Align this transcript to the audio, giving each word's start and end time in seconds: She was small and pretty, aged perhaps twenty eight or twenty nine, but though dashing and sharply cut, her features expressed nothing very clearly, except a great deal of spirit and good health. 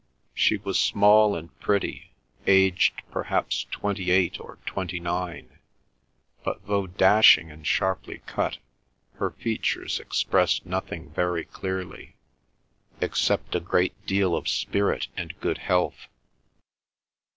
She 0.33 0.57
was 0.57 0.79
small 0.79 1.35
and 1.35 1.55
pretty, 1.59 2.15
aged 2.47 3.03
perhaps 3.11 3.67
twenty 3.69 4.09
eight 4.09 4.39
or 4.39 4.57
twenty 4.65 4.99
nine, 4.99 5.59
but 6.43 6.65
though 6.65 6.87
dashing 6.87 7.51
and 7.51 7.67
sharply 7.67 8.23
cut, 8.25 8.57
her 9.17 9.29
features 9.29 9.99
expressed 9.99 10.65
nothing 10.65 11.11
very 11.11 11.45
clearly, 11.45 12.15
except 12.99 13.53
a 13.53 13.59
great 13.59 13.93
deal 14.07 14.35
of 14.35 14.49
spirit 14.49 15.07
and 15.15 15.39
good 15.39 15.59
health. 15.59 16.07